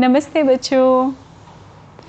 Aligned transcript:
नमस्ते 0.00 0.42
बच्चों। 0.42 1.10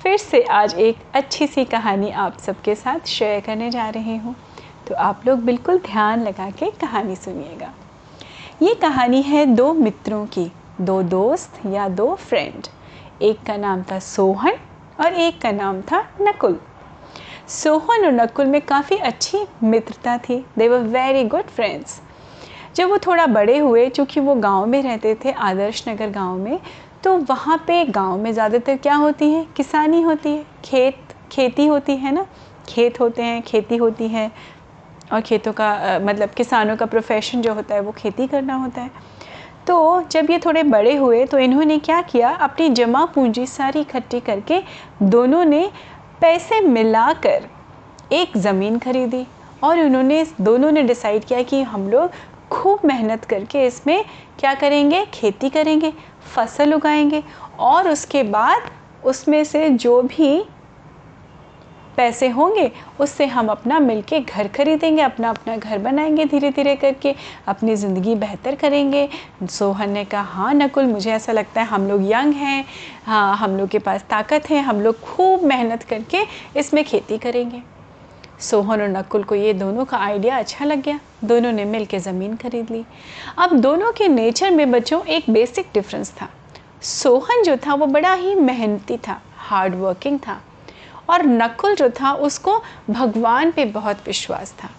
फिर 0.02 0.16
से 0.16 0.40
आज 0.42 0.74
एक 0.74 0.96
अच्छी 1.14 1.46
सी 1.46 1.64
कहानी 1.64 2.10
आप 2.10 2.36
सबके 2.38 2.74
साथ 2.74 3.06
शेयर 3.06 3.40
करने 3.40 3.70
जा 3.70 3.88
रही 3.88 4.16
हूँ। 4.16 4.34
तो 4.88 4.94
आप 4.94 5.22
लोग 5.26 5.38
बिल्कुल 5.38 5.78
ध्यान 5.78 6.22
लगा 6.22 6.48
के 6.50 6.70
कहानी 6.70 7.16
सुनिएगा। 7.16 7.72
ये 8.62 8.74
कहानी 8.74 9.22
है 9.22 9.44
दो 9.46 9.72
मित्रों 9.74 10.24
की, 10.26 10.46
दो 10.80 11.02
दोस्त 11.02 11.58
या 11.66 11.88
दो 11.88 12.14
फ्रेंड 12.14 12.66
एक 13.22 13.42
का 13.46 13.56
नाम 13.56 13.82
था 13.82 13.98
सोहन 13.98 14.58
और 15.00 15.14
एक 15.14 15.40
का 15.40 15.50
नाम 15.52 15.80
था 15.82 16.00
नकुल। 16.20 16.58
सोहन 17.48 18.04
और 18.06 18.12
नकुल 18.12 18.46
में 18.46 18.60
काफ़ी 18.60 18.96
अच्छी 18.96 19.44
मित्रता 19.62 20.16
थी। 20.18 20.44
They 20.58 20.68
were 20.68 20.78
very 20.78 21.24
good 21.24 21.48
friends 21.48 22.00
जब 22.76 22.88
वो 22.88 22.98
थोड़ा 22.98 23.26
बड़े 23.26 23.58
हुए, 23.58 23.88
चूँकि 23.88 24.20
वो 24.20 24.34
गाँव 24.34 24.66
में 24.66 24.82
रहते 24.82 25.14
थे, 25.14 25.30
आदर्श 25.32 25.88
नगर 25.88 26.10
गाँव 26.10 26.38
में 26.38 26.58
तो 27.04 27.16
वहाँ 27.18 27.56
पे 27.66 27.84
गाँव 27.84 28.18
में 28.18 28.32
ज़्यादातर 28.32 28.76
क्या 28.76 28.94
होती 28.94 29.30
है? 29.30 29.44
किसानी 29.56 30.00
होती 30.02 30.28
है। 30.28 30.44
खेत 30.64 31.14
खेती 31.32 31.66
होती 31.66 31.96
है 31.96 32.12
ना? 32.12 32.26
खेत 32.68 33.00
होते 33.00 33.22
हैं 33.22 33.40
खेती 33.42 33.76
होती 33.76 34.08
है। 34.08 34.30
और 35.12 35.20
खेतों 35.20 35.52
का 35.52 35.68
आ, 35.68 35.98
मतलब 35.98 36.30
किसानों 36.30 36.76
का 36.76 36.86
प्रोफेशन 36.86 37.42
जो 37.42 37.54
होता 37.54 37.74
है 37.74 37.80
वो 37.80 37.92
खेती 37.92 38.26
करना 38.26 38.54
होता 38.54 38.82
है। 38.82 38.90
तो 39.66 40.02
जब 40.10 40.30
ये 40.30 40.38
थोड़े 40.38 40.62
बड़े 40.64 40.94
हुए 40.96 41.24
तो 41.26 41.38
इन्होंने 41.38 41.78
क्या 41.78 42.00
किया? 42.02 42.30
अपनी 42.30 42.68
जमा 42.70 43.04
पूंजी 43.04 43.46
सारी 43.46 43.80
इकट्ठी 43.80 44.20
करके 44.20 44.62
दोनों 45.02 45.44
ने 45.44 45.70
पैसे 46.20 46.60
मिलाकर 46.60 47.48
एक 48.12 48.36
ज़मीन 48.38 48.78
खरीदी। 48.78 49.26
और 49.64 49.80
उन्होंने 49.80 50.24
दोनों 50.40 50.70
ने 50.72 50.82
डिसाइड 50.82 51.24
किया 51.24 51.42
कि 51.42 51.62
हम 51.62 51.88
लोग 51.90 52.10
खूब 52.50 52.80
मेहनत 52.84 53.24
करके 53.24 53.66
इसमें 53.66 54.04
क्या 54.38 54.54
करेंगे? 54.54 55.04
खेती 55.14 55.50
करेंगे। 55.50 55.92
फ़सल 56.26 56.74
उगाएँगे 56.74 57.22
और 57.60 57.88
उसके 57.88 58.22
बाद 58.22 58.70
उसमें 59.02 59.42
से 59.44 59.68
जो 59.70 60.00
भी 60.02 60.42
पैसे 61.98 62.28
होंगे, 62.28 62.70
उससे 63.00 63.26
हम 63.26 63.48
अपना 63.48 63.78
मिलके 63.78 64.20
घर 64.20 64.48
खरीदेंगे, 64.48 65.02
अपना 65.02 65.30
अपना 65.30 65.56
घर 65.56 65.78
बनाएँगे 65.78 66.24
धीरे 66.24 66.50
धीरे 66.50 66.74
करके, 66.76 67.14
अपनी 67.48 67.74
ज़िंदगी 67.76 68.14
बेहतर 68.14 68.54
करेंगे। 68.54 69.08
सोहन 69.50 69.90
ने 69.90 70.04
कहा 70.04 70.22
हाँ 70.22 70.52
नकुल, 70.54 70.84
मुझे 70.84 71.10
ऐसा 71.12 71.32
लगता 71.32 71.60
है 71.60 71.66
हम 71.66 71.88
लोग 71.88 72.10
यंग 72.10 72.34
हैं 72.34 72.64
हाँ 73.06 73.36
हम 73.36 73.56
लोग 73.56 73.68
के 73.68 73.78
पास 73.78 74.04
ताकत 74.10 74.50
है, 74.50 74.60
हम 74.60 74.80
लोग 74.80 75.00
खूब 75.00 75.44
मेहनत 75.44 75.82
करके 75.82 76.24
इसमें 76.56 76.84
खेती 76.84 77.18
करेंगे। 77.18 77.62
सोहन 78.40 78.80
और 78.80 78.88
नकुल 78.88 79.22
को 79.22 79.34
ये 79.34 79.52
दोनों 79.54 79.84
का 79.84 79.98
आइडिया 79.98 80.38
अच्छा 80.38 80.64
लग 80.64 80.82
गया। 80.82 80.98
दोनों 81.24 81.52
ने 81.52 81.64
मिल 81.64 81.84
के 81.86 81.98
ज़मीन 81.98 82.36
खरीद 82.36 82.70
ली। 82.70 82.84
अब 83.38 83.52
दोनों 83.52 83.92
के 83.92 84.08
नेचर 84.08 84.50
में 84.50 84.70
बच्चों 84.70 85.02
एक 85.06 85.30
बेसिक 85.30 85.66
डिफरेंस 85.74 86.12
था। 86.12 86.28
सोहन 86.82 87.42
जो 87.42 87.56
था 87.56 87.74
वो 87.74 87.86
बड़ा 87.86 88.12
ही 88.14 88.34
मेहनती 88.34 88.96
था 88.98 89.20
हार्ड 89.38 89.74
वर्किंग 89.74 90.18
था 90.18 90.40
और 91.10 91.26
नकुल 91.26 91.74
जो 91.74 91.88
था 91.90 92.12
उसको 92.14 92.58
भगवान 92.90 93.50
पे 93.50 93.64
बहुत 93.66 94.06
विश्वास 94.06 94.54
था। 94.62 94.70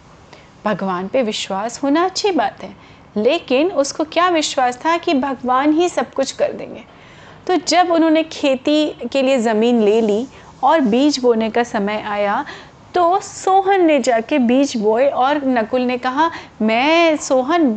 भगवान 0.66 1.08
पे 1.08 1.22
विश्वास 1.24 1.82
होना 1.84 2.04
अच्छी 2.06 2.32
बात 2.32 2.64
है, 2.64 2.76
लेकिन 3.18 3.72
उसको 3.74 4.04
क्या 4.04 4.28
विश्वास 4.30 4.80
था 4.86 4.98
कि 4.98 5.14
भगवान 5.14 5.74
ही 5.74 5.90
सब 5.90 6.14
कुछ 6.14 6.32
कर 6.32 6.54
देंगे। 6.54 6.84
तो 7.48 7.56
जब 7.58 7.92
उन्होंने 7.92 8.24
खेती 8.24 9.08
के 9.12 9.22
लिए 9.22 9.38
ज़मीन 9.40 9.82
ले 9.82 10.00
ली 10.02 10.26
और 10.64 10.82
बीज 10.82 11.20
बोने 11.20 11.50
का 11.50 11.64
समय 11.64 12.02
आया 12.02 12.44
तो 12.96 13.20
सोहन 13.22 13.86
ने 13.86 14.00
जाके 14.00 14.38
बीज 14.40 14.76
बोए 14.78 15.08
और 15.08 15.42
नकुल 15.48 15.82
ने 15.82 15.98
कहा, 15.98 16.30
मैं 16.62 17.18
सोहन, 17.18 17.70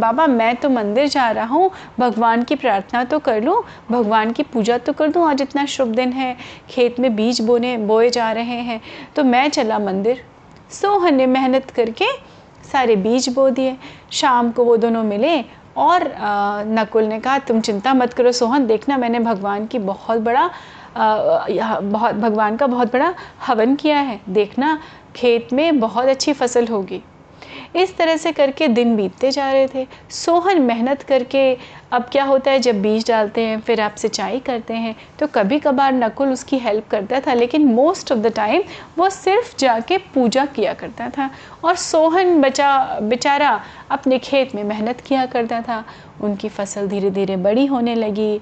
बाबा 0.00 0.26
मैं 0.26 0.54
तो 0.56 0.68
मंदिर 0.68 1.06
जा 1.08 1.30
रहा 1.30 1.44
हूँ, 1.46 1.70
भगवान 1.98 2.42
की 2.42 2.54
प्रार्थना 2.54 3.04
तो 3.04 3.18
कर 3.18 3.40
लूँ, 3.42 3.62
भगवान 3.90 4.32
की 4.32 4.42
पूजा 4.44 4.78
तो 4.78 4.92
कर 4.92 5.08
दूँ, 5.08 5.26
आज 5.28 5.42
इतना 5.42 5.64
शुभ 5.66 5.94
दिन 5.94 6.12
है, 6.12 6.36
खेत 6.70 6.98
में 7.00 7.14
बीज 7.16 7.40
बोने, 7.40 7.76
बोए 7.78 8.10
जा 8.10 8.30
रहे 8.32 8.60
हैं 8.60 8.80
तो 9.16 9.24
मैं 9.24 9.48
चला 9.48 9.78
मंदिर। 9.78 10.24
सोहन 10.72 11.14
ने 11.14 11.26
मेहनत 11.26 11.70
करके 11.70 12.06
सारे 12.72 12.96
बीज 12.96 13.28
बो 13.34 13.48
दिए, 13.50 13.76
शाम 14.12 14.50
को 14.50 14.64
वो 14.64 14.76
दोनों 14.76 15.02
मिले 15.04 15.38
और 15.76 16.04
नकुल 16.68 17.04
ने 17.04 17.18
कहा, 17.20 17.38
तुम 17.38 17.60
चिंता 17.60 17.94
मत 17.94 18.12
करो 18.12 18.32
सोहन, 18.32 18.66
देखना 18.66 18.96
मैंने 18.96 19.18
भगवान 19.20 19.66
की 19.66 19.78
बहुत 19.80 20.20
बड़ा 20.20 20.50
बहुत, 20.96 22.14
भगवान 22.14 22.56
का 22.56 22.66
बहुत 22.66 22.92
बड़ा 22.92 23.14
हवन 23.46 23.74
किया 23.74 23.98
है। 23.98 24.20
देखना, 24.28 24.78
खेत 25.16 25.52
में 25.52 25.78
बहुत 25.80 26.08
अच्छी 26.08 26.32
फ़सल 26.32 26.66
होगी। 26.66 27.02
इस 27.76 27.96
तरह 27.96 28.16
से 28.16 28.30
करके 28.32 28.66
दिन 28.68 28.94
बीतते 28.96 29.30
जा 29.30 29.50
रहे 29.52 29.66
थे। 29.68 29.86
सोहन 30.10 30.60
मेहनत 30.62 31.02
करके, 31.02 31.56
अब 31.92 32.02
क्या 32.02 32.24
होता 32.24 32.50
है, 32.50 32.58
जब 32.58 32.80
बीज 32.82 33.06
डालते 33.08 33.40
हैं, 33.40 33.60
फिर 33.60 33.80
आप 33.80 33.94
सिंचाई 33.94 34.38
करते 34.40 34.74
हैं 34.74 34.94
तो 35.18 35.26
कभी 35.26 35.58
कभार 35.58 35.92
नकुल 35.92 36.28
उसकी 36.28 36.58
हेल्प 36.58 36.88
करता 36.90 37.20
था, 37.20 37.34
लेकिन 37.34 37.64
मोस्ट 37.66 38.12
ऑफ़ 38.12 38.18
द 38.18 38.32
टाइम 38.36 38.62
वो 38.98 39.08
सिर्फ़ 39.10 39.56
जाके 39.58 39.98
पूजा 40.14 40.44
किया 40.46 40.74
करता 40.74 41.08
था। 41.08 41.30
और 41.64 41.76
सोहन 41.76 42.40
बचा, 42.40 42.98
बेचारा 43.02 43.60
अपने 43.90 44.18
खेत 44.18 44.54
में 44.54 44.64
मेहनत 44.64 45.00
किया 45.00 45.26
करता 45.26 45.60
था। 45.60 45.84
उनकी 46.20 46.48
फ़सल 46.48 46.88
धीरे 46.88 47.10
धीरे 47.10 47.36
बड़ी 47.38 47.66
होने 47.66 47.94
लगी। 47.94 48.40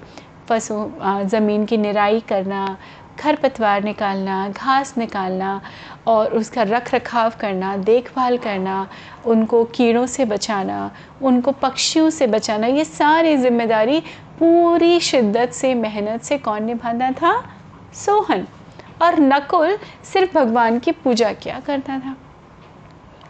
पशु 0.49 0.85
ज़मीन 1.25 1.65
की 1.65 1.77
निराई 1.77 2.19
करना, 2.19 2.77
खरपतवार 3.19 3.83
निकालना, 3.83 4.49
घास 4.49 4.93
निकालना 4.97 5.61
और 6.07 6.33
उसका 6.33 6.63
रख 6.63 6.93
रखाव 6.93 7.33
करना, 7.39 7.75
देखभाल 7.77 8.37
करना, 8.37 8.87
उनको 9.25 9.63
कीड़ों 9.65 10.05
से 10.05 10.25
बचाना, 10.25 10.91
उनको 11.21 11.51
पक्षियों 11.51 12.09
से 12.09 12.27
बचाना, 12.27 12.67
ये 12.67 12.85
सारी 12.85 13.35
ज़िम्मेदारी 13.37 13.99
पूरी 14.39 14.99
शिद्दत 14.99 15.51
से, 15.51 15.73
मेहनत 15.73 16.21
से 16.21 16.37
कौन 16.37 16.63
निभाता 16.63 17.11
था? 17.11 17.43
सोहन। 17.95 18.47
और 19.01 19.19
नकुल 19.19 19.77
सिर्फ़ 20.03 20.37
भगवान 20.37 20.79
की 20.79 20.91
पूजा 20.91 21.31
किया 21.33 21.59
करता 21.59 21.99
था। 21.99 22.15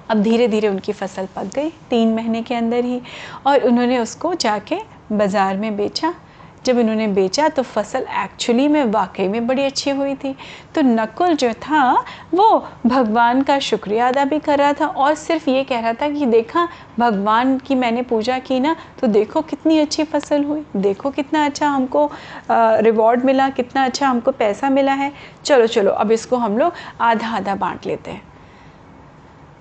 अब 0.10 0.22
धीरे 0.24 0.48
धीरे 0.48 0.68
उनकी 0.68 0.94
फ़सल 0.94 1.28
पक 1.36 1.52
गई, 1.56 1.70
तीन 1.90 2.14
महीने 2.16 2.42
के 2.42 2.56
अंदर 2.56 2.86
ही, 2.86 3.02
और 3.48 3.64
उन्होंने 3.64 4.00
उसको 4.00 4.34
जाके 4.34 4.78
बाज़ार 5.12 5.58
में 5.58 5.76
बेचा। 5.78 6.14
जब 6.66 6.80
इन्होंने 6.80 7.08
बेचा 7.08 7.48
तो 7.50 7.64
फ़सल 7.64 8.06
एक्चुअली 8.24 8.68
में, 8.68 8.84
वाकई 8.86 9.28
में 9.28 9.48
बड़ी 9.48 9.64
अच्छी 9.64 9.90
हुई 9.92 10.16
थी। 10.16 10.36
तो 10.76 10.82
नकुल 10.82 11.34
जो 11.34 11.52
था, 11.54 11.92
वो 12.34 12.68
भगवान 12.86 13.42
का 13.42 13.58
शुक्रिया 13.60 14.08
अदा 14.08 14.26
भी 14.26 14.40
कर 14.40 14.58
रहा 14.58 14.74
था 14.74 14.88
और 14.88 15.16
सिर्फ़ 15.16 15.50
ये 15.50 15.64
कह 15.64 15.80
रहा 15.80 15.94
था 15.94 16.10
कि 16.10 16.26
देखा, 16.26 16.68
भगवान 17.00 17.58
की 17.58 17.76
मैंने 17.76 18.02
पूजा 18.04 18.40
की 18.40 18.60
ना 18.60 18.76
तो 19.02 19.08
देखो 19.08 19.42
कितनी 19.42 19.80
अच्छी 19.80 20.04
फ़सल 20.04 20.44
हुई। 20.44 20.66
देखो 20.78 21.10
कितना 21.12 21.46
अच्छा 21.46 21.68
हमको 21.68 22.10
रिवॉर्ड 22.52 23.26
मिला, 23.26 23.50
कितना 23.50 23.86
अच्छा 23.86 24.08
हमको 24.08 24.32
पैसा 24.32 24.70
मिला 24.70 24.94
है। 24.94 25.12
चलो 25.46 25.68
चलो, 25.68 25.92
अब 25.92 26.12
इसको 26.12 26.38
हम 26.38 26.58
लोग 26.58 26.74
आधा 27.02 27.36
आधा 27.38 27.56
बांट 27.56 27.86
लेते 27.86 28.12
हैं। 28.12 28.28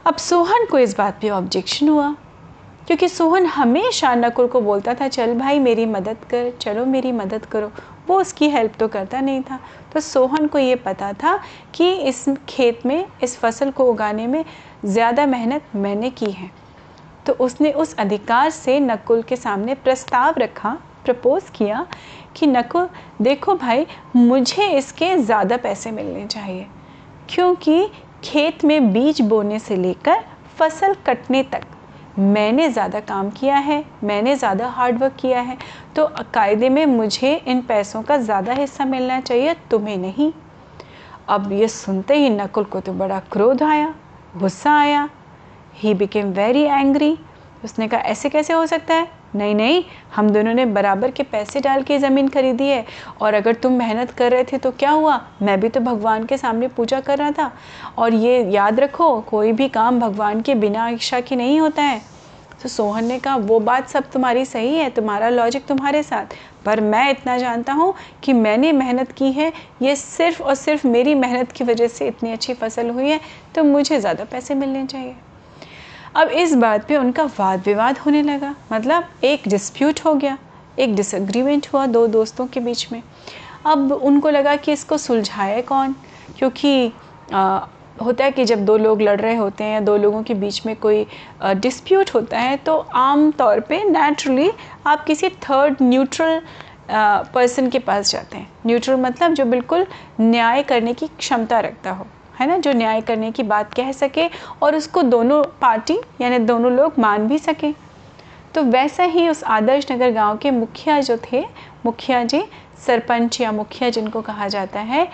अब 0.06 0.16
सोहन 0.16 0.66
को 0.70 0.78
इस 0.78 0.96
बात 0.98 1.18
पे 1.20 1.30
ऑब्जेक्शन 1.30 1.88
हुआ। 1.88 2.14
क्योंकि 2.88 3.08
सोहन 3.08 3.46
हमेशा 3.46 4.14
नकुल 4.14 4.46
को 4.46 4.60
बोलता 4.60 4.94
था, 4.94 5.08
चल 5.08 5.34
भाई, 5.34 5.58
मेरी 5.58 5.84
मदद 5.86 6.24
कर, 6.30 6.50
चलो 6.60 6.84
मेरी 6.86 7.12
मदद 7.12 7.44
करो। 7.44 7.70
वो 8.08 8.20
उसकी 8.20 8.48
हेल्प 8.48 8.74
तो 8.80 8.88
करता 8.88 9.20
नहीं 9.20 9.42
था। 9.42 9.58
तो 9.92 10.00
सोहन 10.00 10.46
को 10.46 10.58
ये 10.58 10.74
पता 10.76 11.12
था 11.12 11.36
कि 11.74 11.90
इस 11.92 12.24
खेत 12.48 12.86
में, 12.86 13.04
इस 13.22 13.36
फ़सल 13.38 13.70
को 13.70 13.84
उगाने 13.84 14.26
में 14.26 14.44
ज़्यादा 14.84 15.26
मेहनत 15.26 15.64
मैंने 15.76 16.10
की 16.10 16.30
है। 16.30 16.50
तो 17.26 17.32
उसने 17.32 17.72
उस 17.72 17.94
अधिकार 17.96 18.50
से 18.50 18.80
नकुल 18.80 19.22
के 19.22 19.36
सामने 19.36 19.74
प्रस्ताव 19.74 20.34
रखा 20.38 20.76
प्रपोज़ 21.04 21.50
किया 21.50 21.86
कि, 22.36 22.46
नकुल, 22.46 22.88
देखो 23.22 23.54
भाई, 23.54 23.86
मुझे 24.16 24.68
इसके 24.68 25.16
ज़्यादा 25.16 25.56
पैसे 25.56 25.90
मिलने 25.90 26.26
चाहिए। 26.26 26.66
क्योंकि 27.28 27.88
खेत 28.24 28.64
में 28.64 28.92
बीज 28.92 29.20
बोने 29.20 29.58
से 29.58 29.76
लेकर 29.76 30.24
फ़सल 30.58 30.94
कटने 31.06 31.42
तक 31.42 31.64
मैंने 32.18 32.68
ज़्यादा 32.68 33.00
काम 33.00 33.30
किया 33.30 33.56
है, 33.56 33.84
मैंने 34.04 34.34
ज़्यादा 34.36 34.66
हार्डवर्क 34.68 35.16
किया 35.20 35.40
है 35.40 35.56
तो 35.96 36.06
कायदे 36.34 36.68
में 36.68 36.84
मुझे 36.86 37.34
इन 37.38 37.60
पैसों 37.62 38.02
का 38.02 38.16
ज़्यादा 38.18 38.52
हिस्सा 38.54 38.84
मिलना 38.86 39.20
चाहिए, 39.20 39.54
तुम्हें 39.70 39.96
नहीं। 39.98 40.32
अब 41.28 41.52
ये 41.52 41.68
सुनते 41.68 42.14
ही 42.14 42.30
नकुल 42.30 42.64
को 42.64 42.80
तो 42.80 42.92
बड़ा 42.94 43.20
क्रोध 43.32 43.62
आया, 43.62 43.94
गुस्सा 44.36 44.72
आया। 44.72 45.08
ही 45.74 45.94
बिकेम 45.94 46.32
वेरी 46.32 46.62
एंग्री 46.62 47.16
उसने 47.64 47.88
कहा, 47.88 48.00
ऐसे 48.00 48.28
कैसे 48.28 48.52
हो 48.52 48.66
सकता 48.66 48.94
है? 48.94 49.06
नहीं 49.36 49.54
नहीं, 49.54 49.82
हम 50.14 50.28
दोनों 50.30 50.52
ने 50.54 50.64
बराबर 50.66 51.10
के 51.10 51.22
पैसे 51.22 51.60
डाल 51.60 51.82
के 51.82 51.98
ज़मीन 51.98 52.28
खरीदी 52.28 52.68
है, 52.68 52.84
और 53.20 53.34
अगर 53.34 53.54
तुम 53.54 53.72
मेहनत 53.72 54.10
कर 54.10 54.30
रहे 54.32 54.44
थे 54.44 54.58
तो 54.58 54.70
क्या 54.72 54.90
हुआ? 54.90 55.20
मैं 55.42 55.58
भी 55.60 55.68
तो 55.68 55.80
भगवान 55.80 56.24
के 56.26 56.36
सामने 56.38 56.68
पूजा 56.68 57.00
कर 57.00 57.18
रहा 57.18 57.30
था। 57.30 57.50
और 57.98 58.14
ये 58.14 58.42
याद 58.50 58.80
रखो, 58.80 59.20
कोई 59.20 59.52
भी 59.52 59.68
काम 59.68 60.00
भगवान 60.00 60.40
के 60.40 60.54
बिना 60.56 60.88
इच्छा 60.88 61.20
की 61.20 61.36
नहीं 61.36 61.60
होता 61.60 61.82
है। 61.82 62.00
तो 62.62 62.68
सोहन 62.68 63.04
ने 63.04 63.18
कहा 63.18 63.36
वो 63.36 63.58
बात 63.60 63.88
सब 63.88 64.10
तुम्हारी 64.10 64.44
सही 64.44 64.74
है 64.74 64.88
तुम्हारा 64.90 65.28
लॉजिक 65.28 65.66
तुम्हारे 65.66 66.02
साथ 66.02 66.34
पर 66.64 66.80
मैं 66.80 67.10
इतना 67.10 67.36
जानता 67.38 67.72
हूँ 67.72 67.94
कि 68.24 68.32
मैंने 68.32 68.72
मेहनत 68.72 69.12
की 69.12 69.30
है 69.32 69.52
ये 69.82 69.94
सिर्फ़ 69.96 70.42
और 70.42 70.54
सिर्फ़ 70.54 70.86
मेरी 70.86 71.14
मेहनत 71.14 71.52
की 71.52 71.64
वजह 71.64 71.88
से 71.88 72.08
इतनी 72.08 72.32
अच्छी 72.32 72.54
फ़सल 72.54 72.90
हुई 72.90 73.08
है 73.10 73.20
तो 73.54 73.64
मुझे 73.64 74.00
ज़्यादा 74.00 74.24
पैसे 74.24 74.54
मिलने 74.54 74.84
चाहिए। 74.86 75.14
अब 76.16 76.28
इस 76.28 76.54
बात 76.54 76.86
पे 76.88 76.96
उनका 76.96 77.24
वाद 77.38 77.62
विवाद 77.66 77.98
होने 77.98 78.22
लगा। 78.22 78.54
मतलब 78.72 79.08
एक 79.24 79.48
डिस्प्यूट 79.48 80.00
हो 80.04 80.14
गया 80.14 80.36
एक 80.78 80.94
डिसग्रीमेंट 80.94 81.66
हुआ 81.72 81.86
दो 81.86 82.06
दोस्तों 82.06 82.46
के 82.46 82.60
बीच 82.60 82.86
में। 82.92 83.02
अब 83.66 83.92
उनको 83.92 84.30
लगा 84.30 84.56
कि 84.56 84.72
इसको 84.72 84.98
सुलझाए 84.98 85.62
कौन? 85.62 85.94
क्योंकि 86.38 86.92
आ, 87.32 87.58
होता 88.02 88.24
है 88.24 88.30
कि 88.30 88.44
जब 88.44 88.64
दो 88.64 88.76
लोग 88.76 89.02
लड़ 89.02 89.20
रहे 89.20 89.34
होते 89.36 89.64
हैं 89.64 89.84
दो 89.84 89.96
लोगों 89.96 90.22
के 90.22 90.34
बीच 90.34 90.66
में 90.66 90.74
कोई 90.76 91.06
डिस्प्यूट 91.44 92.14
होता 92.14 92.38
है 92.38 92.56
तो 92.58 92.76
आम 92.96 93.30
तौर 93.38 93.60
पे 93.60 93.82
नेचुरली 93.84 94.50
आप 94.86 95.04
किसी 95.04 95.28
थर्ड 95.28 95.82
न्यूट्रल 95.82 96.40
पर्सन 97.34 97.68
के 97.70 97.78
पास 97.78 98.10
जाते 98.10 98.36
हैं। 98.36 98.48
न्यूट्रल 98.66 98.96
मतलब 98.96 99.34
जो 99.34 99.44
बिल्कुल 99.46 99.86
न्याय 100.20 100.62
करने 100.62 100.94
की 100.94 101.06
क्षमता 101.08 101.58
रखता 101.60 101.90
हो, 101.90 102.06
है 102.40 102.46
ना? 102.48 102.56
जो 102.56 102.72
न्याय 102.72 103.00
करने 103.00 103.30
की 103.30 103.42
बात 103.44 103.74
कह 103.74 103.92
सके 103.94 104.28
और 104.62 104.76
उसको 104.76 105.02
दोनों 105.04 105.42
पार्टी 105.60 105.98
यानी 106.20 106.38
दोनों 106.40 106.72
लोग 106.72 106.98
मान 106.98 107.26
भी 107.28 107.38
सकें। 107.38 107.72
तो 108.54 108.62
वैसा 108.64 109.04
ही 109.04 109.28
उस 109.28 109.42
आदर्श 109.46 109.90
नगर 109.92 110.10
गाँव 110.12 110.36
के 110.36 110.50
मुखिया 110.50 111.00
जो 111.00 111.16
थे, 111.22 111.44
मुखिया 111.86 112.22
जी, 112.24 112.42
सरपंच 112.86 113.40
या 113.40 113.50
मुखिया 113.52 113.90
जिनको 113.90 114.20
कहा 114.22 114.48
जाता 114.48 114.80
है 114.80 115.04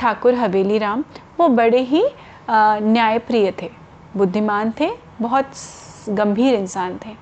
ठाकुर 0.00 0.34
हवेली 0.34 0.78
राम 0.78 1.04
वो 1.42 1.48
बड़े 1.50 1.80
ही 1.82 2.04
न्यायप्रिय 2.50 3.52
थे, 3.62 3.70
बुद्धिमान 4.16 4.72
थे, 4.80 4.90
बहुत 5.20 5.50
गंभीर 6.10 6.54
इंसान 6.54 6.98
थे। 7.06 7.16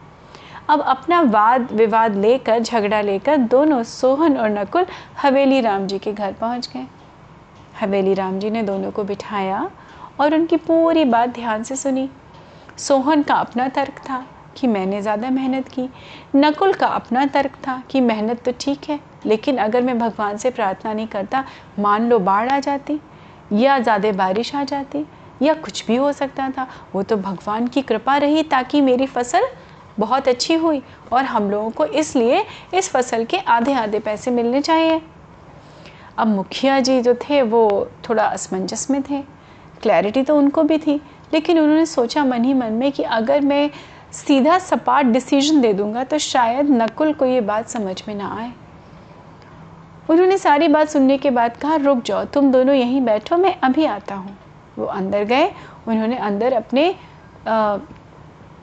अब 0.68 0.80
अपना 0.80 1.20
वाद, 1.22 1.72
विवाद 1.72 2.16
लेकर, 2.16 2.58
झगड़ा 2.60 3.00
लेकर 3.00 3.36
दोनों 3.36 3.82
सोहन 3.84 4.36
और 4.36 4.50
नकुल 4.50 4.86
हवेली 5.22 5.60
राम 5.60 5.86
जी 5.86 5.98
के 5.98 6.12
घर 6.12 6.32
पहुँच 6.32 6.68
गए। 6.74 6.86
हवेली 7.80 8.14
राम 8.14 8.38
जी 8.38 8.50
ने 8.50 8.62
दोनों 8.62 8.90
को 8.90 9.04
बिठाया 9.04 9.70
और 10.20 10.34
उनकी 10.34 10.56
पूरी 10.58 11.04
बात 11.06 11.34
ध्यान 11.34 11.62
से 11.62 11.76
सुनी। 11.76 12.08
सोहन 12.78 13.22
का 13.22 13.34
अपना 13.36 13.68
तर्क 13.68 13.98
था 14.00 14.24
कि 14.56 14.66
मैंने 14.66 15.00
ज़्यादा 15.02 15.30
मेहनत 15.30 15.68
की। 15.68 15.88
नकुल 16.36 16.72
का 16.72 16.86
अपना 16.88 17.26
तर्क 17.28 17.56
था 17.66 17.82
कि 17.90 18.00
मेहनत 18.00 18.42
तो 18.44 18.52
ठीक 18.60 18.88
है, 18.88 18.98
लेकिन 19.26 19.56
अगर 19.58 19.82
मैं 19.82 19.98
भगवान 19.98 20.36
से 20.36 20.50
प्रार्थना 20.50 20.92
नहीं 20.92 21.06
करता, 21.08 21.44
मान 21.78 22.08
लो 22.08 22.18
बाढ़ 22.20 22.48
आ 22.48 22.58
जाती। 22.60 23.00
या 23.52 23.78
ज़्यादा 23.78 24.12
बारिश 24.14 24.54
आ 24.54 24.64
जाती, 24.64 25.04
या 25.40 25.54
कुछ 25.54 25.86
भी 25.86 25.96
हो 25.96 26.12
सकता 26.12 26.48
था। 26.50 26.66
वो 26.94 27.02
तो 27.02 27.16
भगवान 27.18 27.66
की 27.66 27.82
कृपा 27.82 28.16
रही 28.16 28.42
ताकि 28.44 28.80
मेरी 28.80 29.06
फ़सल 29.06 29.46
बहुत 29.98 30.28
अच्छी 30.28 30.54
हुई 30.54 30.82
और 31.12 31.24
हम 31.24 31.50
लोगों 31.50 31.70
को 31.70 31.84
इसलिए 31.86 32.44
इस 32.74 32.90
फ़सल 32.90 33.24
के 33.24 33.38
आधे 33.48 33.72
आधे 33.74 33.98
पैसे 34.00 34.30
मिलने 34.30 34.60
चाहिए। 34.60 35.00
अब 36.18 36.26
मुखिया 36.26 36.78
जी 36.80 37.00
जो 37.00 37.14
थे, 37.20 37.42
वो 37.42 37.90
थोड़ा 38.08 38.24
असमंजस 38.24 38.86
में 38.90 39.02
थे। 39.02 39.22
क्लैरिटी 39.82 40.22
तो 40.22 40.36
उनको 40.36 40.62
भी 40.62 40.78
थी, 40.78 41.00
लेकिन 41.32 41.58
उन्होंने 41.58 41.86
सोचा 41.86 42.24
मन 42.24 42.44
ही 42.44 42.54
मन 42.54 42.72
में 42.72 42.90
कि 42.92 43.02
अगर 43.02 43.40
मैं 43.40 43.70
सीधा 44.14 44.58
सपाट 44.58 45.06
डिसीज़न 45.06 45.60
दे 45.60 45.72
दूँगा 45.72 46.04
तो 46.04 46.18
शायद 46.18 46.70
नकुल 46.72 47.12
को 47.12 47.26
ये 47.26 47.40
बात 47.42 47.68
समझ 47.68 48.02
में 48.08 48.14
ना 48.14 48.28
आए। 48.38 48.52
उन्होंने 50.10 50.36
सारी 50.38 50.68
बात 50.68 50.88
सुनने 50.88 51.16
के 51.18 51.30
बाद 51.30 51.56
कहा 51.56 51.76
रुक 51.76 52.02
जाओ 52.04 52.24
तुम 52.34 52.50
दोनों 52.52 52.74
यहीं 52.74 53.00
बैठो 53.00 53.36
मैं 53.36 53.54
अभी 53.62 53.84
आता 53.86 54.14
हूँ। 54.14 54.36
वो 54.78 54.84
अंदर 54.86 55.24
गए। 55.24 55.50
उन्होंने 55.88 56.16
अंदर 56.18 56.52
अपने 56.52 56.94
आ, 57.48 57.78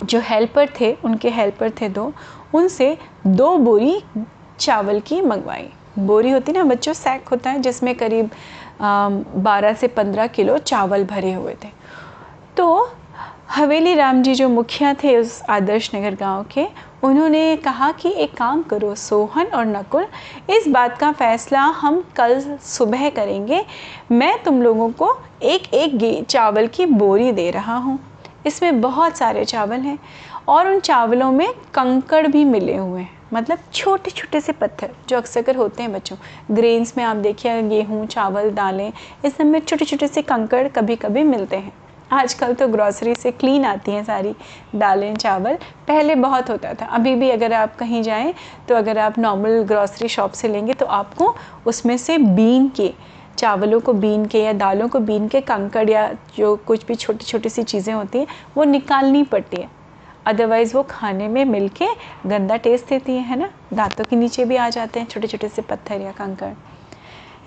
जो 0.03 0.19
हेल्पर 0.19 0.69
थे 0.79 0.91
उनके 1.05 1.29
हेल्पर 1.29 1.69
थे 1.81 1.89
दो 1.89 2.11
उनसे 2.55 2.97
दो 3.27 3.55
बोरी 3.57 4.01
चावल 4.59 4.99
की 4.99 5.21
मंगवाई। 5.21 5.69
बोरी 5.99 6.31
होती 6.31 6.51
ना 6.51 6.63
बच्चों 6.63 6.94
सैक 6.94 7.27
होता 7.27 7.49
है 7.49 7.59
जिसमें 7.59 7.94
करीब 7.95 8.29
बारह 8.81 9.73
से 9.73 9.88
पंद्रह 9.89 10.27
किलो 10.27 10.57
चावल 10.57 11.03
भरे 11.05 11.33
हुए 11.33 11.55
थे। 11.63 11.69
तो 12.57 12.67
हवेली 13.49 13.94
राम 13.95 14.21
जी 14.23 14.35
जो 14.35 14.49
मुखिया 14.49 14.94
थे 14.94 15.17
उस 15.17 15.41
आदर्श 15.49 15.89
नगर 15.95 16.15
गाँव 16.15 16.45
के 16.51 16.67
उन्होंने 17.03 17.55
कहा 17.55 17.91
कि 17.91 18.09
एक 18.09 18.33
काम 18.33 18.61
करो, 18.63 18.94
सोहन 18.95 19.47
और 19.47 19.65
नकुल, 19.65 20.05
इस 20.49 20.67
बात 20.67 20.97
का 20.97 21.11
फ़ैसला 21.11 21.61
हम 21.61 22.03
कल 22.15 22.39
सुबह 22.61 23.09
करेंगे। 23.09 23.65
मैं 24.11 24.44
तुम 24.44 24.61
लोगों 24.61 24.89
को 24.91 25.11
एक 25.44 25.73
एक 25.73 26.25
चावल 26.25 26.67
की 26.67 26.85
बोरी 26.85 27.31
दे 27.31 27.49
रहा 27.51 27.75
हूँ। 27.77 27.99
इसमें 28.45 28.81
बहुत 28.81 29.17
सारे 29.17 29.45
चावल 29.45 29.79
हैं 29.79 29.97
और 30.47 30.67
उन 30.67 30.79
चावलों 30.79 31.31
में 31.31 31.47
कंकड़ 31.73 32.27
भी 32.27 32.44
मिले 32.45 32.75
हुए 32.75 33.01
हैं। 33.01 33.15
मतलब 33.33 33.59
छोटे 33.73 34.11
छोटे 34.11 34.41
से 34.41 34.51
पत्थर, 34.51 34.89
जो 35.09 35.17
अक्सर 35.17 35.41
कर 35.41 35.55
होते 35.55 35.83
हैं 35.83 35.94
बच्चों। 35.94 36.17
ग्रेन्स 36.51 36.97
में 36.97 37.03
आप 37.03 37.17
देखिए, 37.17 37.61
गेहूँ, 37.61 38.05
चावल, 38.05 38.49
दालें, 38.51 38.91
इस 39.25 39.38
सब 39.38 39.45
में 39.45 39.59
छोटे 39.59 39.85
छोटे 39.85 40.07
से 40.07 40.21
कंकड़ 40.21 40.67
कभी 40.67 40.95
कभी 40.95 41.23
मिलते 41.23 41.57
हैं। 41.57 41.73
आजकल 42.12 42.54
तो 42.54 42.68
ग्रॉसरी 42.68 43.13
से 43.15 43.31
क्लीन 43.31 43.65
आती 43.65 43.92
हैं 43.92 44.04
सारी 44.04 44.33
दालें, 44.75 45.15
चावल। 45.15 45.56
पहले 45.88 46.15
बहुत 46.18 46.50
होता 46.50 46.74
था। 46.74 46.86
अभी 46.88 47.15
भी 47.15 47.30
अगर 47.30 47.54
आप 47.54 47.75
कहीं 47.75 48.01
जाएँ 48.04 48.33
तो 48.69 48.75
अगर 48.75 48.98
आप 48.98 49.19
नॉर्मल 49.19 49.62
ग्रॉसरी 49.63 50.07
शॉप 50.07 50.31
से 50.31 50.48
लेंगे 50.48 50.74
तो 50.74 50.86
आपको 50.86 51.36
उसमें 51.68 51.98
से 51.98 52.18
बीन 52.18 52.68
के, 52.69 52.94
चावलों 53.38 53.80
को 53.80 53.94
बीन 53.94 54.25
के 54.25 54.44
या 54.44 54.54
दालों 54.56 54.88
को 54.89 55.00
बीन 55.00 55.27
के, 55.27 55.42
कंकड़ 55.42 55.89
या 55.89 56.12
जो 56.38 56.56
कुछ 56.57 56.86
भी 56.88 56.95
छोटी 56.95 57.25
छोटी 57.25 57.50
सी 57.50 57.63
चीज़ें 57.63 57.94
होती 57.94 58.19
हैं, 58.19 58.27
वो 58.57 58.63
निकालनी 58.63 59.24
पड़ती 59.24 59.57
है। 59.57 59.69
अदरवाइज़ 60.25 60.75
वो 60.75 60.83
खाने 60.83 61.27
में 61.27 61.44
मिल 61.45 61.68
के 61.71 61.88
गंदा 62.25 62.56
टेस्ट 62.57 62.89
देती 62.89 63.15
है 63.15 63.21
है 63.21 63.39
ना? 63.39 63.50
दांतों 63.74 64.06
के 64.06 64.15
नीचे 64.15 64.45
भी 64.45 64.56
आ 64.56 64.69
जाते 64.69 65.00
हैं 65.00 65.07
छोटे 65.07 65.27
छोटे 65.27 65.50
से 65.50 65.62
पत्थर 65.62 66.01
या 66.01 66.12
कंकड़। 66.13 66.54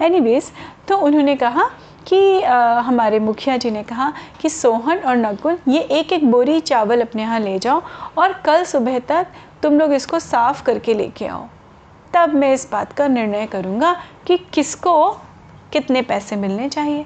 एनीवेज 0.05 0.51
तो 0.89 0.97
उन्होंने 0.99 1.35
कहा 1.37 1.71
कि 2.07 2.41
आ, 2.43 2.81
हमारे 2.81 3.19
मुखिया 3.19 3.57
जी 3.57 3.71
ने 3.71 3.83
कहा 3.83 4.13
कि 4.41 4.49
सोहन 4.49 4.99
और 4.99 5.17
नकुल 5.17 5.59
ये 5.69 5.81
एक 5.81 6.13
एक 6.13 6.31
बोरी 6.31 6.61
चावल 6.61 7.01
अपने 7.01 7.23
यहाँ 7.23 7.41
ले 7.41 7.59
जाओ 7.59 7.83
और 8.19 8.33
कल 8.45 8.65
सुबह 8.65 8.99
तक 8.99 9.27
तुम 9.63 9.79
लोग 9.79 9.93
इसको 9.93 10.19
साफ़ 10.19 10.63
करके 10.65 10.95
लेके 10.95 11.27
आओ। 11.27 11.47
तब 12.15 12.35
मैं 12.35 12.53
इस 12.55 12.69
बात 12.73 12.93
का 12.93 13.09
निर्णय 13.09 13.47
करूँगा 13.47 13.93
कि 14.27 14.37
किसको 14.55 15.11
कितने 15.73 16.03
पैसे 16.03 16.37
मिलने 16.37 16.69
चाहिए। 16.69 17.05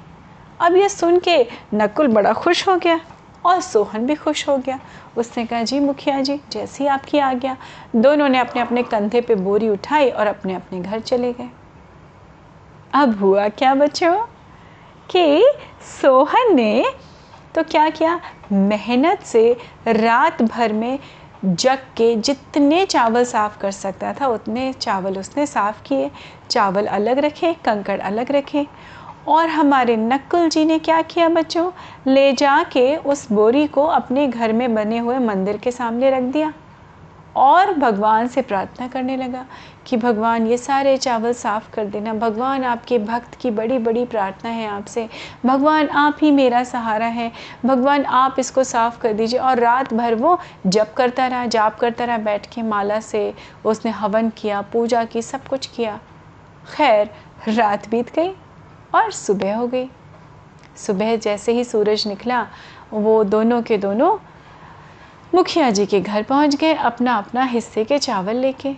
अब 0.60 0.76
ये 0.76 0.88
सुन 0.88 1.18
के 1.18 1.36
नकुल 1.74 2.08
बड़ा 2.08 2.32
खुश 2.32 2.66
हो 2.68 2.76
गया 2.76 3.00
और 3.46 3.60
सोहन 3.60 4.06
भी 4.06 4.14
खुश 4.14 4.48
हो 4.48 4.56
गया। 4.58 4.78
उसने 5.16 5.44
कहा 5.46 5.62
जी 5.62 5.80
मुखिया 5.80 6.20
जी 6.20 6.40
जैसी 6.52 6.86
आपकी 6.86 7.18
आ 7.18 7.32
गया 7.32 7.56
दोनों 7.96 8.28
ने 8.28 8.38
अपने 8.38 8.62
अपने 8.62 8.82
कंधे 8.82 9.20
पे 9.20 9.34
बोरी 9.34 9.68
उठाई 9.68 10.10
और 10.10 10.26
अपने 10.26 10.54
अपने 10.54 10.80
घर 10.80 11.00
चले 11.00 11.32
गए। 11.32 11.48
अब 12.92 13.18
हुआ 13.20 13.48
क्या 13.48 13.74
बच्चों? 13.74 14.14
कि 15.10 15.44
सोहन 16.02 16.56
ने 16.56 16.84
तो 17.54 17.62
क्या 17.62 17.90
किया? 17.90 18.20
मेहनत 18.52 19.22
से 19.22 19.56
रात 19.88 20.42
भर 20.42 20.72
में 20.72 20.98
जग 21.44 21.78
के 21.96 22.16
जितने 22.16 22.86
चावल 22.86 23.24
साफ़ 23.24 23.58
कर 23.58 23.70
सकता 23.70 24.12
था, 24.12 24.26
उतने 24.26 24.72
चावल 24.72 25.18
उसने 25.18 25.46
साफ़ 25.46 25.82
किए। 25.82 26.10
चावल 26.50 26.86
अलग 26.86 27.18
रखे, 27.18 27.52
कंकड़ 27.52 28.00
अलग 28.00 28.32
रखे। 28.32 28.66
और 29.28 29.48
हमारे 29.48 29.96
नक्कुल 29.96 30.48
जी 30.48 30.64
ने 30.64 30.78
क्या 30.78 31.02
किया 31.02 31.28
बच्चों? 31.28 31.72
ले 32.06 32.32
जा 32.32 32.62
के 32.62 32.96
उस 32.96 33.32
बोरी 33.32 33.66
को 33.66 33.84
अपने 33.84 34.28
घर 34.28 34.52
में 34.52 34.74
बने 34.74 34.98
हुए 34.98 35.18
मंदिर 35.18 35.56
के 35.56 35.70
सामने 35.70 36.10
रख 36.10 36.22
दिया। 36.22 36.52
और 37.36 37.72
भगवान 37.74 38.28
से 38.28 38.42
प्रार्थना 38.42 38.88
करने 38.88 39.16
लगा 39.16 39.46
कि 39.86 39.96
भगवान 39.96 40.46
ये 40.46 40.58
सारे 40.58 40.96
चावल 40.96 41.32
साफ़ 41.32 41.70
कर 41.70 41.84
देना। 41.84 42.14
भगवान 42.14 42.64
आपके 42.64 42.98
भक्त 42.98 43.34
की 43.34 43.50
बड़ी 43.50 43.78
बड़ी 43.78 44.04
प्रार्थना 44.04 44.50
है 44.50 44.66
आपसे। 44.66 45.08
भगवान 45.46 45.88
आप 45.88 46.16
ही 46.20 46.30
मेरा 46.30 46.64
सहारा 46.64 47.06
है। 47.06 47.32
भगवान 47.66 48.04
आप 48.04 48.36
इसको 48.38 48.64
साफ़ 48.64 49.00
कर 49.00 49.12
दीजिए 49.12 49.38
और 49.38 49.58
रात 49.58 49.94
भर 49.94 50.14
वो 50.14 50.40
जप 50.66 50.94
करता 50.96 51.26
रहा, 51.26 51.46
जाप 51.46 51.78
करता 51.78 52.04
रहा, 52.04 52.18
बैठ 52.18 52.46
के 52.46 52.62
माला 52.62 53.00
से 53.00 53.34
उसने 53.64 53.90
हवन 53.90 54.30
किया, 54.30 54.62
पूजा 54.62 55.04
की, 55.04 55.22
सब 55.22 55.48
कुछ 55.48 55.66
किया। 55.66 56.00
खैर, 56.76 57.10
रात 57.48 57.88
बीत 57.88 58.14
गई 58.14 58.30
और 58.94 59.10
सुबह 59.10 59.56
हो 59.56 59.66
गई। 59.66 59.90
सुबह 60.76 61.16
जैसे 61.16 61.52
ही 61.52 61.64
सूरज 61.64 62.08
निकला, 62.08 62.46
वो 62.92 63.24
दोनों 63.24 63.62
के 63.62 63.78
दोनों 63.78 64.18
मुखिया 65.34 65.70
जी 65.70 65.84
के 65.86 66.00
घर 66.00 66.22
पहुँच 66.22 66.54
गए 66.56 66.74
अपना 66.74 67.14
अपना 67.14 67.44
हिस्से 67.44 67.84
के 67.84 67.98
चावल 67.98 68.36
लेके। 68.36 68.74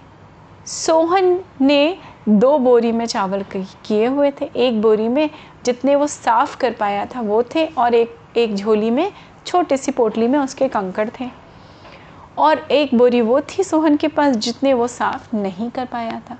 सोहन 0.66 1.38
ने 1.60 1.98
दो 2.28 2.58
बोरी 2.58 2.92
में 2.92 3.04
चावल 3.06 3.42
किए 3.54 4.06
हुए 4.06 4.30
थे। 4.30 4.48
एक 4.56 4.80
बोरी 4.82 5.08
में 5.08 5.28
जितने 5.64 5.94
वो 5.96 6.06
साफ़ 6.06 6.56
कर 6.56 6.72
पाया 6.72 7.04
था 7.06 7.20
वो 7.20 7.42
थे 7.54 7.66
और 7.66 7.94
एक 7.94 8.16
एक 8.36 8.54
झोली 8.54 8.90
में, 8.90 9.12
छोटी 9.46 9.76
सी 9.76 9.92
पोटली 9.92 10.28
में 10.28 10.38
उसके 10.38 10.68
कंकड़ 10.68 11.08
थे। 11.20 11.28
और 12.38 12.58
एक 12.58 12.94
बोरी 12.94 13.20
वो 13.20 13.40
थी 13.40 13.64
सोहन 13.64 13.96
के 13.96 14.08
पास 14.08 14.36
जितने 14.36 14.74
वो 14.74 14.86
साफ़ 14.86 15.36
नहीं 15.36 15.70
कर 15.70 15.84
पाया 15.84 16.20
था। 16.30 16.38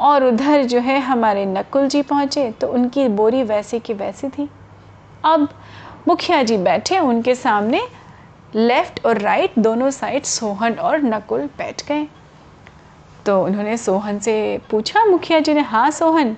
और 0.00 0.24
उधर 0.24 0.64
जो 0.64 0.80
है 0.80 0.98
हमारे 1.00 1.44
नकुल 1.46 1.88
जी 1.88 2.02
पहुँचे 2.02 2.50
तो 2.50 2.68
उनकी 2.68 3.08
बोरी 3.10 3.42
वैसे 3.42 3.78
की 3.78 3.94
वैसी 3.94 4.28
थी। 4.28 4.48
अब 5.24 5.48
मुखिया 6.08 6.42
जी 6.42 6.56
बैठे 6.56 6.98
उनके 6.98 7.34
सामने 7.34 7.80
लेफ़्ट 8.56 9.04
और 9.06 9.18
राइट 9.18 9.58
दोनों 9.58 9.90
साइड 9.90 10.24
सोहन 10.24 10.74
और 10.74 11.02
नकुल 11.02 11.46
बैठ 11.58 11.86
गए। 11.88 12.06
तो 13.26 13.42
उन्होंने 13.44 13.76
सोहन 13.76 14.18
से 14.18 14.36
पूछा 14.70 15.04
मुखिया 15.04 15.40
जी 15.40 15.54
ने 15.54 15.60
हाँ 15.60 15.90
सोहन 15.90 16.36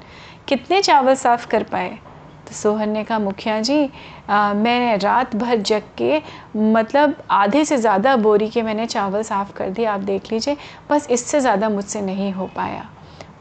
कितने 0.48 0.80
चावल 0.82 1.14
साफ़ 1.14 1.46
कर 1.46 1.62
पाए? 1.62 1.98
तो 2.46 2.54
सोहन 2.54 2.90
ने 2.90 3.04
कहा 3.04 3.18
मुखिया 3.18 3.60
जी 3.60 3.90
आ, 4.30 4.52
मैंने 4.54 4.96
रात 4.96 5.36
भर 5.36 5.56
जग 5.56 5.82
के 5.98 6.20
मतलब 6.56 7.16
आधे 7.30 7.64
से 7.64 7.76
ज़्यादा 7.76 8.16
बोरी 8.16 8.48
के 8.48 8.62
मैंने 8.62 8.86
चावल 8.86 9.22
साफ़ 9.22 9.52
कर 9.52 9.70
दिए 9.70 9.84
आप 9.86 10.00
देख 10.00 10.32
लीजिए 10.32 10.56
बस 10.90 11.06
इससे 11.10 11.40
ज़्यादा 11.40 11.68
मुझसे 11.68 12.00
नहीं 12.00 12.32
हो 12.32 12.46
पाया। 12.56 12.88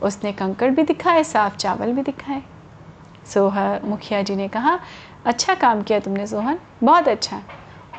उसने 0.01 0.31
कंकड़ 0.33 0.69
भी 0.71 0.83
दिखाए 0.83 1.23
साफ़ 1.23 1.55
चावल 1.57 1.93
भी 1.93 2.01
दिखाए। 2.01 2.41
सोहर 3.33 3.81
मुखिया 3.83 4.21
जी 4.21 4.35
ने 4.35 4.47
कहा 4.47 4.79
अच्छा 5.25 5.53
काम 5.55 5.81
किया 5.81 5.99
तुमने 5.99 6.27
सोहन 6.27 6.59
बहुत 6.83 7.07
अच्छा। 7.07 7.41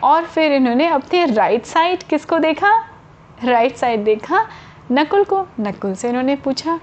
और 0.04 0.24
फिर 0.24 0.52
इन्होंने 0.52 0.86
अपने 0.86 1.24
राइट 1.26 1.64
साइड 1.66 2.02
किसको 2.02 2.38
देखा? 2.38 2.72
राइट 3.44 3.76
साइड 3.76 4.04
देखा। 4.04 4.46
नकुल 4.92 5.24
को। 5.24 5.46
नकुल 5.60 5.94
से 5.94 6.08
इन्होंने 6.08 6.36
पूछा, 6.36 6.78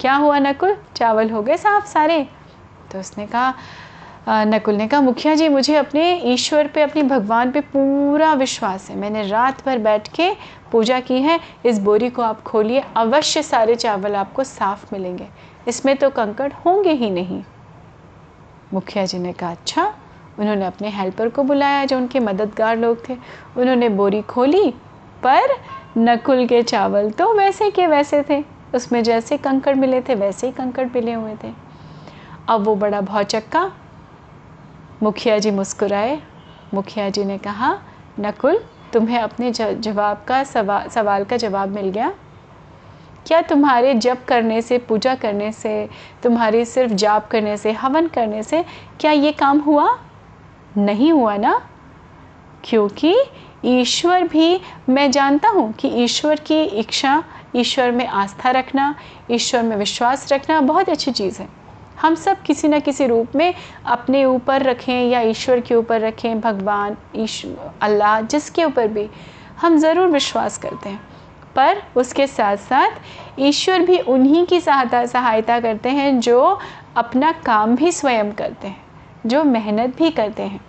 क्या 0.00 0.14
हुआ 0.14 0.38
नकुल? 0.38 0.76
चावल 0.96 1.30
हो 1.30 1.42
गए 1.42 1.56
साफ़ 1.56 1.86
सारे? 1.86 2.26
तो 2.92 3.00
उसने 3.00 3.26
कहा 3.26 3.54
नकुल 4.28 4.74
ने 4.74 4.86
कहा, 4.88 5.00
मुखिया 5.00 5.34
जी, 5.34 5.48
मुझे 5.48 5.74
अपने 5.76 6.12
ईश्वर 6.24 6.66
पे, 6.66 6.82
अपने 6.82 7.02
भगवान 7.02 7.50
पे 7.50 7.60
पूरा 7.60 8.32
विश्वास 8.34 8.88
है। 8.90 8.96
मैंने 8.96 9.22
रात 9.22 9.64
भर 9.66 9.78
बैठ 9.78 10.08
के 10.08 10.30
पूजा 10.72 10.98
की 11.00 11.20
है। 11.22 11.38
इस 11.66 11.78
बोरी 11.78 12.10
को 12.10 12.22
आप 12.22 12.42
खोलिए। 12.42 12.82
अवश्य 12.96 13.42
सारे 13.42 13.74
चावल 13.74 14.16
आपको 14.16 14.44
साफ़ 14.44 14.84
मिलेंगे। 14.92 15.28
इसमें 15.68 15.96
तो 15.96 16.10
कंकड़ 16.10 16.52
होंगे 16.66 16.92
ही 16.92 17.10
नहीं। 17.10 17.42
मुखिया 18.72 19.04
जी 19.04 19.18
ने 19.18 19.32
कहा 19.32 19.50
अच्छा 19.50 19.92
उन्होंने 20.38 20.66
अपने 20.66 20.88
हेल्पर 20.88 21.28
को 21.28 21.42
बुलाया 21.42 21.84
जो 21.84 21.96
उनके 21.96 22.20
मददगार 22.20 22.76
लोग 22.78 23.08
थे। 23.08 23.16
उन्होंने 23.56 23.88
बोरी 23.88 24.22
खोली 24.22 24.70
पर 25.22 25.56
नकुल 25.98 26.46
के 26.46 26.62
चावल 26.62 27.10
तो 27.10 27.32
वैसे 27.34 27.70
के 27.70 27.86
वैसे 27.86 28.22
थे। 28.30 28.42
उसमें 28.74 29.02
जैसे 29.02 29.36
कंकड़ 29.36 29.74
मिले 29.74 30.00
थे 30.00 30.14
वैसे 30.14 30.46
ही 30.46 30.52
कंकड़ 30.52 30.86
मिले 30.86 31.12
हुए 31.12 31.34
थे। 31.44 31.52
अब 32.48 32.64
वो 32.64 32.74
बड़ा 32.76 33.00
भौचक्का। 33.00 33.70
मुखिया 35.02 35.38
जी 35.38 35.50
मुस्कुराए। 35.50 36.18
मुखिया 36.74 37.08
जी 37.08 37.24
ने 37.24 37.38
कहा 37.38 37.78
नकुल 38.20 38.60
तुम्हें 38.92 39.18
अपने 39.18 39.50
जवाब 39.52 40.24
का 40.28 40.42
सवा, 40.44 40.82
सवाल 40.86 41.24
का 41.24 41.36
जवाब 41.36 41.68
मिल 41.68 41.88
गया। 41.88 42.12
क्या 43.26 43.40
तुम्हारे 43.42 43.94
जप 43.94 44.24
करने 44.28 44.60
से 44.62 44.78
पूजा 44.78 45.14
करने 45.14 45.50
से 45.52 45.88
तुम्हारी 46.22 46.64
सिर्फ़ 46.64 46.92
जाप 46.92 47.28
करने 47.28 47.56
से 47.56 47.72
हवन 47.72 48.06
करने 48.06 48.42
से 48.42 48.64
क्या 49.00 49.12
ये 49.12 49.32
काम 49.32 49.58
हुआ? 49.58 49.88
नहीं 50.78 51.12
हुआ 51.12 51.36
ना? 51.36 51.62
क्योंकि 52.64 53.16
ईश्वर 53.64 54.24
भी, 54.24 54.60
मैं 54.88 55.10
जानता 55.10 55.48
हूँ 55.48 55.72
कि 55.72 55.88
ईश्वर 55.88 56.40
की 56.40 56.62
इच्छा, 56.62 57.24
ईश्वर 57.56 57.90
में 57.90 58.06
आस्था 58.06 58.50
रखना, 58.50 58.94
ईश्वर 59.30 59.62
में 59.62 59.76
विश्वास 59.76 60.32
रखना 60.32 60.60
बहुत 60.60 60.88
अच्छी 60.88 61.10
चीज़ 61.10 61.42
है। 61.42 61.48
हम 62.02 62.14
सब 62.14 62.42
किसी 62.42 62.68
न 62.68 62.80
किसी 62.80 63.06
रूप 63.06 63.36
में 63.36 63.54
अपने 63.86 64.24
ऊपर 64.24 64.62
रखें 64.62 65.08
या 65.08 65.20
ईश्वर 65.20 65.60
के 65.60 65.74
ऊपर 65.74 66.00
रखें, 66.00 66.40
भगवान 66.40 66.96
ईश्वर 67.16 67.74
अल्लाह, 67.82 68.20
जिसके 68.20 68.64
ऊपर 68.64 68.88
भी, 68.88 69.08
हम 69.60 69.76
ज़रूर 69.76 70.08
विश्वास 70.08 70.58
करते 70.58 70.88
हैं। 70.88 71.00
पर 71.56 71.82
उसके 71.96 72.26
साथ 72.26 72.56
साथ 72.56 72.90
ईश्वर 73.38 73.80
भी 73.80 73.98
उन्हीं 73.98 74.46
की 74.46 74.60
सहायता 74.60 75.06
सहायता 75.06 75.60
करते 75.60 75.88
हैं 75.88 76.20
जो 76.20 76.58
अपना 76.96 77.32
काम 77.32 77.76
भी 77.76 77.92
स्वयं 77.92 78.32
करते 78.32 78.68
हैं, 78.68 78.82
जो 79.26 79.44
मेहनत 79.44 79.96
भी 79.96 80.10
करते 80.10 80.42
हैं। 80.42 80.60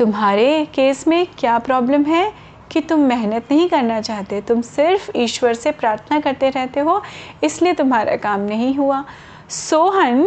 तुम्हारे 0.00 0.64
केस 0.74 1.06
में 1.08 1.26
क्या 1.38 1.58
प्रॉब्लम 1.58 2.04
है? 2.04 2.32
कि 2.72 2.80
तुम 2.80 3.00
मेहनत 3.00 3.50
नहीं 3.50 3.68
करना 3.68 4.00
चाहते, 4.00 4.40
तुम 4.40 4.60
सिर्फ़ 4.62 5.10
ईश्वर 5.16 5.54
से 5.54 5.70
प्रार्थना 5.72 6.20
करते 6.20 6.50
रहते 6.50 6.80
हो, 6.80 7.02
इसलिए 7.44 7.72
तुम्हारा 7.72 8.14
काम 8.16 8.40
नहीं 8.40 8.74
हुआ। 8.76 9.04
सोहन 9.50 10.24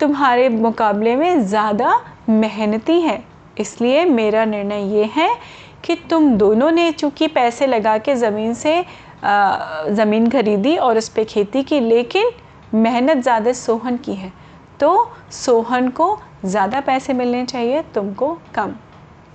तुम्हारे 0.00 0.48
मुकाबले 0.48 1.14
में 1.16 1.44
ज़्यादा 1.44 2.00
मेहनती 2.30 3.00
है, 3.00 3.22
इसलिए 3.60 4.04
मेरा 4.04 4.44
निर्णय 4.44 4.96
ये 4.96 5.04
है 5.14 5.28
कि 5.84 5.94
तुम 6.10 6.30
दोनों 6.36 6.70
ने 6.70 6.90
चूँकि 6.92 7.28
पैसे 7.28 7.66
लगा 7.66 7.96
के 7.98 8.14
ज़मीन 8.14 8.54
से 8.54 8.80
ज़मीन 9.92 10.30
खरीदी 10.30 10.76
और 10.76 10.98
उस 10.98 11.08
पर 11.08 11.24
खेती 11.24 11.62
की, 11.62 11.80
लेकिन 11.80 12.30
मेहनत 12.74 13.22
ज़्यादा 13.22 13.52
सोहन 13.52 13.96
की 13.96 14.14
है। 14.14 14.32
तो 14.80 15.12
सोहन 15.34 15.88
को 15.90 16.16
ज़्यादा 16.44 16.80
पैसे 16.80 17.12
मिलने 17.12 17.44
चाहिए, 17.44 17.82
तुमको 17.94 18.36
कम। 18.54 18.74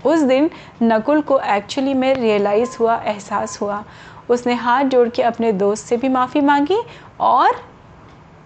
उस 0.05 0.19
दिन 0.19 0.49
नकुल 0.83 1.21
को 1.21 1.39
एक्चुअली 1.39 1.93
में 1.93 2.13
रियलाइज़ 2.15 2.77
हुआ, 2.79 2.95
एहसास 2.97 3.61
हुआ। 3.61 3.83
उसने 4.29 4.53
हाथ 4.53 4.83
जोड़ 4.83 5.07
के 5.09 5.21
अपने 5.23 5.51
दोस्त 5.51 5.85
से 5.85 5.97
भी 5.97 6.09
माफ़ी 6.09 6.41
मांगी 6.41 6.81
और 7.19 7.61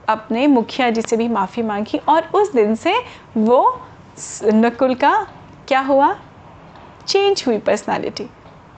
अपने 0.09 0.45
मुखिया 0.47 0.89
जी 0.89 1.01
से 1.01 1.17
भी 1.17 1.27
माफ़ी 1.27 1.63
मांगी 1.63 1.97
और 1.97 2.29
उस 2.33 2.53
दिन 2.53 2.75
से 2.75 2.93
वो 3.37 3.81
नकुल 4.45 4.95
का 4.95 5.27
क्या 5.67 5.79
हुआ? 5.79 6.15
चेंज 7.07 7.43
हुई 7.47 7.57
पर्सनालिटी 7.57 8.29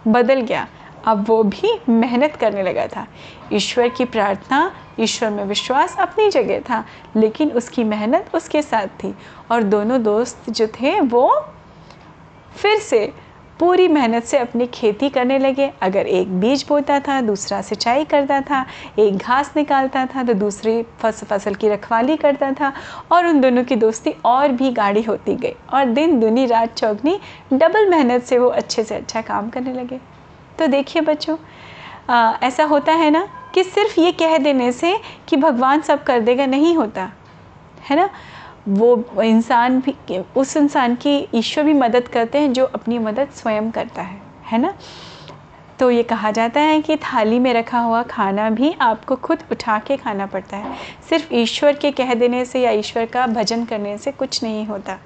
बदल 0.07 0.41
गया। 0.41 0.67
अब 1.05 1.25
वो 1.27 1.43
भी 1.43 1.79
मेहनत 1.89 2.35
करने 2.35 2.63
लगा 2.63 2.87
था। 2.87 3.05
ईश्वर 3.53 3.89
की 3.89 4.05
प्रार्थना, 4.05 4.71
ईश्वर 4.99 5.29
में 5.29 5.43
विश्वास 5.45 5.95
अपनी 5.99 6.29
जगह 6.29 6.59
था, 6.59 6.83
लेकिन 7.15 7.51
उसकी 7.51 7.83
मेहनत 7.83 8.31
उसके 8.33 8.61
साथ 8.61 8.87
थी 9.03 9.13
और 9.51 9.63
दोनों 9.63 10.01
दोस्त 10.03 10.49
जो 10.49 10.67
थे 10.67 10.99
वो 10.99 11.29
फिर 12.57 12.79
से 12.79 13.05
पूरी 13.59 13.87
मेहनत 13.87 14.23
से 14.23 14.37
अपनी 14.37 14.65
खेती 14.67 15.09
करने 15.09 15.37
लगे। 15.39 15.69
अगर 15.81 16.07
एक 16.07 16.39
बीज 16.39 16.65
बोता 16.69 16.99
था, 16.99 17.19
दूसरा 17.21 17.61
सिंचाई 17.61 18.05
करता 18.05 18.39
था, 18.41 18.65
एक 18.99 19.17
घास 19.17 19.51
निकालता 19.57 20.05
था 20.05 20.23
तो 20.23 20.33
दूसरी 20.33 20.81
फस, 20.99 21.23
फ़सल 21.23 21.55
की 21.55 21.69
रखवाली 21.69 22.17
करता 22.17 22.51
था 22.51 22.71
और 23.11 23.25
उन 23.27 23.41
दोनों 23.41 23.63
की 23.63 23.75
दोस्ती 23.75 24.13
और 24.25 24.51
भी 24.51 24.71
गाढ़ी 24.71 25.01
होती 25.01 25.35
गई 25.35 25.55
और 25.73 25.85
दिन 25.85 26.19
दुनी, 26.19 26.45
रात 26.45 26.75
चौगनी, 26.75 27.19
डबल 27.53 27.89
मेहनत 27.89 28.23
से 28.23 28.37
वो 28.37 28.47
अच्छे 28.49 28.83
से 28.83 28.95
अच्छा 28.95 29.21
काम 29.23 29.49
करने 29.49 29.73
लगे। 29.73 29.99
तो 30.59 30.67
देखिए 30.67 31.01
बच्चों 31.01 31.37
ऐसा 32.43 32.63
होता 32.63 32.93
है 32.93 33.09
ना 33.11 33.27
कि 33.53 33.63
सिर्फ़ 33.63 33.99
ये 33.99 34.11
कह 34.11 34.37
देने 34.37 34.71
से 34.71 34.97
कि 35.27 35.37
भगवान 35.37 35.81
सब 35.81 36.03
कर 36.03 36.19
देगा, 36.19 36.45
नहीं 36.45 36.75
होता, 36.75 37.11
है 37.81 37.95
ना? 37.95 38.09
वो 38.67 39.21
इंसान 39.21 39.79
भी, 39.79 40.17
उस 40.17 40.57
इंसान 40.57 40.95
की 40.95 41.27
ईश्वर 41.33 41.63
भी 41.63 41.73
मदद 41.73 42.07
करते 42.07 42.37
हैं 42.37 42.53
जो 42.53 42.65
अपनी 42.65 42.99
मदद 42.99 43.29
स्वयं 43.29 43.71
करता 43.71 44.01
है 44.01 44.21
है 44.45 44.57
ना? 44.57 44.73
तो 45.79 45.91
ये 45.91 46.03
कहा 46.03 46.31
जाता 46.31 46.59
है 46.59 46.81
कि 46.81 46.95
थाली 46.95 47.39
में 47.39 47.53
रखा 47.53 47.79
हुआ 47.79 48.03
खाना 48.03 48.49
भी 48.49 48.75
आपको 48.81 49.15
खुद 49.15 49.43
उठा 49.51 49.79
के 49.79 49.97
खाना 49.97 50.25
पड़ता 50.25 50.57
है। 50.57 50.75
सिर्फ़ 51.09 51.33
ईश्वर 51.33 51.73
के 51.73 51.91
कह 51.91 52.13
देने 52.13 52.45
से 52.45 52.61
या 52.61 52.71
ईश्वर 52.71 53.05
का 53.05 53.27
भजन 53.27 53.65
करने 53.65 53.97
से 53.97 54.11
कुछ 54.11 54.43
नहीं 54.43 54.65
होता। 54.65 54.97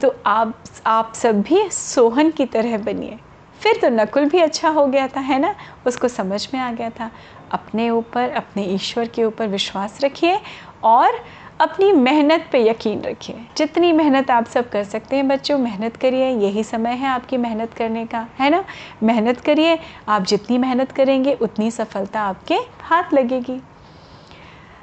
तो 0.00 0.14
आप 0.26 0.64
आप 0.86 1.12
सब 1.14 1.40
भी 1.42 1.70
सोहन 1.70 2.30
की 2.30 2.46
तरह 2.46 2.78
बनिए। 2.78 3.18
फिर 3.60 3.78
तो 3.82 3.88
नकुल 3.88 4.24
भी 4.24 4.38
अच्छा 4.38 4.68
हो 4.68 4.86
गया 4.86 5.08
था, 5.08 5.20
है 5.20 5.38
ना? 5.38 5.54
उसको 5.86 6.08
समझ 6.08 6.48
में 6.54 6.60
आ 6.60 6.72
गया 6.72 6.90
था। 6.90 7.10
अपने 7.50 7.90
ऊपर, 7.90 8.30
अपने 8.30 8.64
ईश्वर 8.64 9.08
के 9.08 9.24
ऊपर 9.24 9.46
विश्वास 9.46 9.98
रखिए 10.04 10.38
और 10.84 11.20
अपनी 11.60 11.92
मेहनत 11.92 12.48
पे 12.52 12.68
यकीन 12.68 13.00
रखिए 13.02 13.36
जितनी 13.56 13.92
मेहनत 13.92 14.30
आप 14.30 14.46
सब 14.46 14.68
कर 14.68 14.84
सकते 14.84 15.16
हैं, 15.16 15.28
बच्चों, 15.28 15.58
मेहनत 15.58 15.96
करिए, 15.96 16.28
यही 16.28 16.64
समय 16.64 16.90
है 16.90 17.08
आपकी 17.08 17.36
मेहनत 17.36 17.74
करने 17.74 18.06
का, 18.06 18.26
है 18.38 18.50
ना? 18.50 18.64
मेहनत 19.02 19.40
करिए, 19.40 19.78
आप 20.08 20.22
जितनी 20.22 20.58
मेहनत 20.58 20.92
करेंगे, 20.92 21.34
उतनी 21.34 21.70
सफलता 21.70 22.20
आपके 22.20 22.54
हाथ 22.82 23.14
लगेगी। 23.14 23.60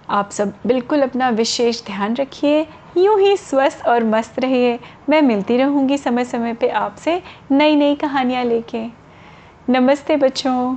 आप 0.10 0.32
सब 0.32 0.54
बिल्कुल 0.66 1.02
अपना 1.02 1.30
विशेष 1.30 1.86
ध्यान 1.86 2.16
रखिए, 2.16 2.68
यूँ 2.98 3.20
ही 3.20 3.38
स्वस्थ 3.38 3.86
और 3.88 4.04
मस्त 4.04 4.40
रहिए। 4.40 4.80
मैं 5.10 5.22
मिलती 5.22 5.58
रहूँगी 5.58 5.98
समय 5.98 6.26
समय 6.26 6.54
पे 6.54 6.68
आपसे 6.68 7.22
नई 7.52 7.76
नई 7.76 7.96
कहानियाँ 7.96 8.44
लेके। 8.44 8.86
नमस्ते 9.70 10.16
बच्चों। 10.16 10.76